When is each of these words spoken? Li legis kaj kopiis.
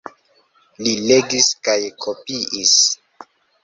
Li 0.85 0.95
legis 1.13 1.51
kaj 1.69 1.79
kopiis. 2.09 2.77